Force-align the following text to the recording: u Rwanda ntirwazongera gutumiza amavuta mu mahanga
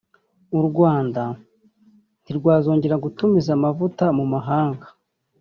u 0.59 0.61
Rwanda 0.67 1.23
ntirwazongera 2.23 3.01
gutumiza 3.03 3.49
amavuta 3.57 4.05
mu 4.17 4.25
mahanga 4.33 4.87